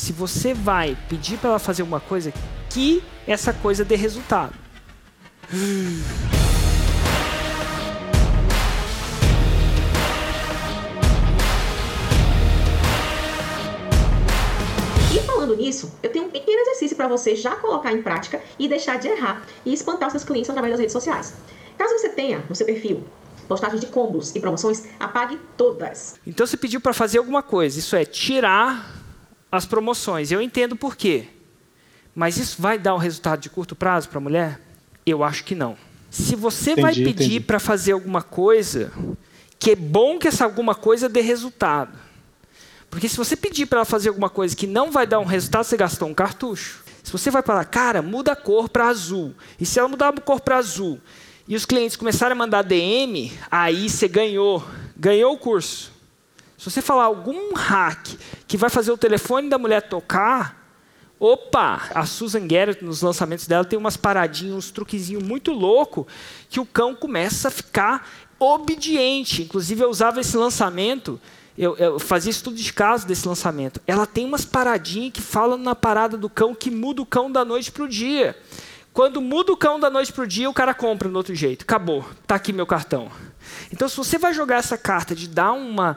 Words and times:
se 0.00 0.14
você 0.14 0.54
vai 0.54 0.96
pedir 1.10 1.36
para 1.36 1.50
ela 1.50 1.58
fazer 1.58 1.82
uma 1.82 2.00
coisa 2.00 2.32
que 2.70 3.04
essa 3.26 3.52
coisa 3.52 3.84
dê 3.84 3.96
resultado. 3.96 4.54
E 15.12 15.18
falando 15.26 15.54
nisso, 15.54 15.92
eu 16.02 16.10
tenho 16.10 16.24
um 16.24 16.30
pequeno 16.30 16.62
exercício 16.62 16.96
para 16.96 17.06
você 17.06 17.36
já 17.36 17.54
colocar 17.56 17.92
em 17.92 18.00
prática 18.00 18.40
e 18.58 18.66
deixar 18.68 18.98
de 18.98 19.06
errar 19.06 19.42
e 19.66 19.74
espantar 19.74 20.06
os 20.06 20.12
seus 20.12 20.24
clientes 20.24 20.48
através 20.48 20.72
das 20.72 20.80
redes 20.80 20.94
sociais. 20.94 21.34
Caso 21.76 21.98
você 21.98 22.08
tenha 22.08 22.42
no 22.48 22.54
seu 22.54 22.64
perfil 22.64 23.04
postagens 23.46 23.80
de 23.80 23.88
combos 23.88 24.34
e 24.34 24.40
promoções, 24.40 24.84
apague 24.98 25.38
todas. 25.56 26.14
Então 26.24 26.46
você 26.46 26.56
pediu 26.56 26.80
para 26.80 26.94
fazer 26.94 27.18
alguma 27.18 27.42
coisa, 27.42 27.80
isso 27.80 27.96
é 27.96 28.04
tirar 28.04 28.99
as 29.50 29.66
promoções. 29.66 30.30
Eu 30.30 30.40
entendo 30.40 30.76
por 30.76 30.96
quê. 30.96 31.28
Mas 32.14 32.36
isso 32.36 32.60
vai 32.60 32.78
dar 32.78 32.94
um 32.94 32.98
resultado 32.98 33.40
de 33.40 33.50
curto 33.50 33.74
prazo 33.74 34.08
para 34.08 34.18
a 34.18 34.20
mulher? 34.20 34.60
Eu 35.06 35.24
acho 35.24 35.44
que 35.44 35.54
não. 35.54 35.76
Se 36.10 36.34
você 36.34 36.72
entendi, 36.72 36.82
vai 36.82 36.94
pedir 36.94 37.40
para 37.42 37.60
fazer 37.60 37.92
alguma 37.92 38.22
coisa, 38.22 38.92
que 39.58 39.70
é 39.70 39.76
bom 39.76 40.18
que 40.18 40.28
essa 40.28 40.44
alguma 40.44 40.74
coisa 40.74 41.08
dê 41.08 41.20
resultado. 41.20 41.96
Porque 42.90 43.08
se 43.08 43.16
você 43.16 43.36
pedir 43.36 43.66
para 43.66 43.78
ela 43.78 43.84
fazer 43.84 44.08
alguma 44.08 44.28
coisa 44.28 44.56
que 44.56 44.66
não 44.66 44.90
vai 44.90 45.06
dar 45.06 45.20
um 45.20 45.24
resultado, 45.24 45.64
você 45.64 45.76
gastou 45.76 46.08
um 46.08 46.14
cartucho. 46.14 46.82
Se 47.04 47.12
você 47.12 47.30
vai 47.30 47.42
falar, 47.42 47.64
cara, 47.64 48.02
muda 48.02 48.32
a 48.32 48.36
cor 48.36 48.68
para 48.68 48.88
azul. 48.88 49.32
E 49.60 49.64
se 49.64 49.78
ela 49.78 49.88
mudar 49.88 50.08
a 50.08 50.20
cor 50.20 50.40
para 50.40 50.56
azul 50.58 51.00
e 51.46 51.54
os 51.54 51.64
clientes 51.64 51.96
começarem 51.96 52.32
a 52.32 52.38
mandar 52.38 52.62
DM, 52.62 53.32
aí 53.50 53.88
você 53.88 54.08
ganhou. 54.08 54.64
Ganhou 54.96 55.32
o 55.32 55.38
curso. 55.38 55.92
Se 56.60 56.70
você 56.70 56.82
falar 56.82 57.04
algum 57.04 57.54
hack 57.54 58.06
que 58.46 58.58
vai 58.58 58.68
fazer 58.68 58.92
o 58.92 58.98
telefone 58.98 59.48
da 59.48 59.56
mulher 59.56 59.80
tocar, 59.88 60.60
Opa! 61.18 61.88
A 61.94 62.04
Susan 62.04 62.46
Garrett, 62.46 62.84
nos 62.84 63.00
lançamentos 63.00 63.46
dela, 63.46 63.64
tem 63.64 63.78
umas 63.78 63.96
paradinhas, 63.96 64.56
uns 64.56 64.70
truquezinhos 64.70 65.22
muito 65.22 65.52
louco 65.52 66.06
que 66.50 66.60
o 66.60 66.66
cão 66.66 66.94
começa 66.94 67.48
a 67.48 67.50
ficar 67.50 68.06
obediente. 68.38 69.42
Inclusive, 69.42 69.84
eu 69.84 69.88
usava 69.88 70.20
esse 70.20 70.36
lançamento, 70.36 71.18
eu, 71.56 71.76
eu 71.78 71.98
fazia 71.98 72.30
estudo 72.30 72.56
de 72.56 72.72
caso 72.74 73.06
desse 73.06 73.26
lançamento. 73.26 73.80
Ela 73.86 74.06
tem 74.06 74.26
umas 74.26 74.44
paradinhas 74.44 75.12
que 75.12 75.22
falam 75.22 75.56
na 75.56 75.74
parada 75.74 76.16
do 76.18 76.28
cão 76.28 76.54
que 76.54 76.70
muda 76.70 77.00
o 77.00 77.06
cão 77.06 77.32
da 77.32 77.42
noite 77.42 77.72
para 77.72 77.84
o 77.84 77.88
dia. 77.88 78.36
Quando 78.92 79.20
muda 79.20 79.50
o 79.52 79.56
cão 79.56 79.80
da 79.80 79.88
noite 79.88 80.12
para 80.12 80.24
o 80.24 80.26
dia, 80.26 80.48
o 80.48 80.54
cara 80.54 80.74
compra 80.74 81.08
no 81.08 81.16
outro 81.16 81.34
jeito. 81.34 81.62
Acabou. 81.62 82.04
Está 82.22 82.34
aqui 82.34 82.52
meu 82.52 82.66
cartão. 82.66 83.10
Então, 83.72 83.88
se 83.88 83.96
você 83.96 84.18
vai 84.18 84.34
jogar 84.34 84.56
essa 84.56 84.76
carta 84.76 85.14
de 85.14 85.28
dar 85.28 85.52
uma 85.52 85.96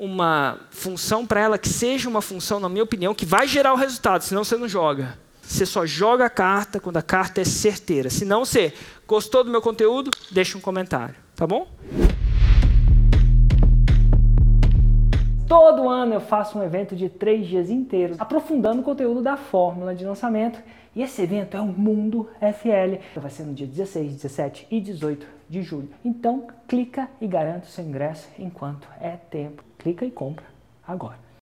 uma 0.00 0.58
função 0.70 1.26
para 1.26 1.40
ela 1.40 1.58
que 1.58 1.68
seja 1.68 2.08
uma 2.08 2.22
função, 2.22 2.58
na 2.58 2.70
minha 2.70 2.82
opinião, 2.82 3.14
que 3.14 3.26
vai 3.26 3.46
gerar 3.46 3.74
o 3.74 3.76
resultado, 3.76 4.22
senão 4.22 4.42
você 4.42 4.56
não 4.56 4.66
joga. 4.66 5.18
Você 5.42 5.66
só 5.66 5.84
joga 5.84 6.24
a 6.24 6.30
carta 6.30 6.80
quando 6.80 6.96
a 6.96 7.02
carta 7.02 7.42
é 7.42 7.44
certeira. 7.44 8.08
Se 8.08 8.24
não, 8.24 8.46
você 8.46 8.72
gostou 9.06 9.44
do 9.44 9.50
meu 9.50 9.60
conteúdo, 9.60 10.10
deixa 10.30 10.56
um 10.56 10.60
comentário, 10.60 11.16
tá 11.36 11.46
bom? 11.46 11.68
Todo 15.50 15.88
ano 15.88 16.14
eu 16.14 16.20
faço 16.20 16.56
um 16.56 16.62
evento 16.62 16.94
de 16.94 17.08
três 17.08 17.44
dias 17.44 17.70
inteiros, 17.70 18.20
aprofundando 18.20 18.82
o 18.82 18.84
conteúdo 18.84 19.20
da 19.20 19.36
fórmula 19.36 19.96
de 19.96 20.04
lançamento. 20.04 20.62
E 20.94 21.02
esse 21.02 21.20
evento 21.22 21.56
é 21.56 21.60
o 21.60 21.66
Mundo 21.66 22.28
FL. 22.38 23.02
Vai 23.20 23.30
ser 23.32 23.42
no 23.42 23.52
dia 23.52 23.66
16, 23.66 24.12
17 24.12 24.68
e 24.70 24.80
18 24.80 25.26
de 25.48 25.60
julho. 25.60 25.88
Então, 26.04 26.46
clica 26.68 27.08
e 27.20 27.26
garanta 27.26 27.66
o 27.66 27.68
seu 27.68 27.84
ingresso 27.84 28.28
enquanto 28.38 28.86
é 29.00 29.16
tempo 29.28 29.64
clica 29.76 30.04
e 30.04 30.10
compra 30.12 30.44
agora. 30.86 31.29